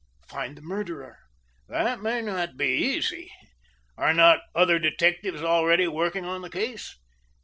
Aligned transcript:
"Find 0.27 0.57
the 0.57 0.63
murderer." 0.63 1.19
"That 1.69 2.01
may 2.01 2.23
not 2.23 2.57
be 2.57 2.65
easy. 2.69 3.31
Are 3.99 4.15
not 4.15 4.39
other 4.55 4.79
detectives 4.79 5.43
already 5.43 5.87
working 5.87 6.25
on 6.25 6.41
the 6.41 6.49
case?" 6.49 6.97